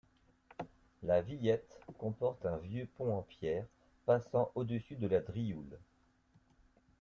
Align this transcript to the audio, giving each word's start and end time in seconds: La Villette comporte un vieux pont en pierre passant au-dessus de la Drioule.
La 1.03 1.21
Villette 1.21 1.79
comporte 1.99 2.47
un 2.47 2.57
vieux 2.57 2.87
pont 2.97 3.13
en 3.15 3.21
pierre 3.21 3.67
passant 4.07 4.49
au-dessus 4.55 4.95
de 4.95 5.05
la 5.05 5.19
Drioule. 5.21 5.77